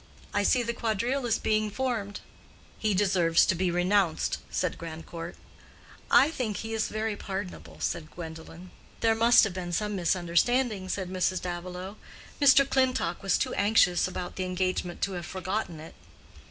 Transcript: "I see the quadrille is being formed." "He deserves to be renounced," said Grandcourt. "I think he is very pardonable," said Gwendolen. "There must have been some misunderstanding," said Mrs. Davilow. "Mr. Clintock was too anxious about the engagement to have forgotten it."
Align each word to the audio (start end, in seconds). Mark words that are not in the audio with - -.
"I 0.33 0.41
see 0.41 0.63
the 0.63 0.73
quadrille 0.73 1.27
is 1.27 1.37
being 1.37 1.69
formed." 1.69 2.21
"He 2.79 2.95
deserves 2.95 3.45
to 3.45 3.53
be 3.53 3.69
renounced," 3.69 4.39
said 4.49 4.79
Grandcourt. 4.79 5.35
"I 6.09 6.31
think 6.31 6.57
he 6.57 6.73
is 6.73 6.87
very 6.87 7.15
pardonable," 7.15 7.77
said 7.79 8.09
Gwendolen. 8.09 8.71
"There 9.01 9.13
must 9.13 9.43
have 9.43 9.53
been 9.53 9.71
some 9.71 9.95
misunderstanding," 9.95 10.89
said 10.89 11.11
Mrs. 11.11 11.39
Davilow. 11.39 11.97
"Mr. 12.41 12.67
Clintock 12.67 13.21
was 13.21 13.37
too 13.37 13.53
anxious 13.53 14.07
about 14.07 14.37
the 14.37 14.43
engagement 14.43 15.03
to 15.03 15.11
have 15.11 15.25
forgotten 15.27 15.79
it." 15.79 15.93